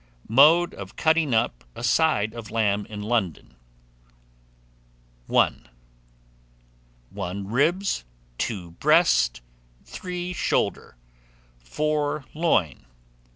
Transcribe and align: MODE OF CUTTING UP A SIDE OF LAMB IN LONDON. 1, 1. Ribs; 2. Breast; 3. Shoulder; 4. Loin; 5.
MODE 0.27 0.73
OF 0.73 0.95
CUTTING 0.95 1.31
UP 1.35 1.63
A 1.75 1.83
SIDE 1.83 2.33
OF 2.33 2.49
LAMB 2.49 2.87
IN 2.87 3.03
LONDON. 3.03 3.55
1, 5.27 5.69
1. 7.11 7.47
Ribs; 7.47 8.03
2. 8.39 8.71
Breast; 8.79 9.41
3. 9.85 10.33
Shoulder; 10.33 10.95
4. 11.63 12.25
Loin; 12.33 12.77
5. 12.77 12.85